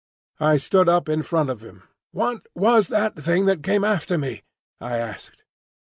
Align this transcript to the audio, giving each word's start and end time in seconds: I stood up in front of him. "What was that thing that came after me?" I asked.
I 0.39 0.57
stood 0.57 0.89
up 0.89 1.07
in 1.07 1.21
front 1.21 1.51
of 1.51 1.61
him. 1.61 1.83
"What 2.09 2.47
was 2.55 2.87
that 2.87 3.15
thing 3.15 3.45
that 3.45 3.61
came 3.61 3.83
after 3.83 4.17
me?" 4.17 4.41
I 4.79 4.97
asked. 4.97 5.43